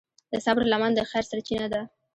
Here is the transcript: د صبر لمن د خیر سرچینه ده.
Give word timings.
د 0.31 0.33
صبر 0.45 0.63
لمن 0.71 0.91
د 0.95 0.99
خیر 1.09 1.23
سرچینه 1.31 1.67
ده. 1.73 1.81